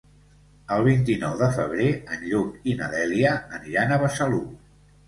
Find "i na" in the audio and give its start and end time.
2.73-2.91